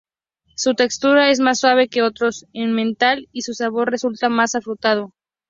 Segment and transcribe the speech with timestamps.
[0.55, 5.13] Su textura es más suave que otros emmental, y su sabor resulta más afrutado.